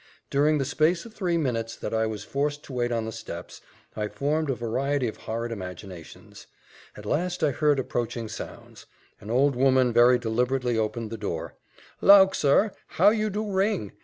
[0.31, 3.61] During the space of three minutes that I was forced to wait on the steps,
[3.95, 6.47] I formed a variety of horrid imaginations.
[6.97, 8.87] At last I heard approaching sounds:
[9.19, 11.53] an old woman very deliberately opened the door.
[12.01, 13.91] "Lauk, sir, how you do ring!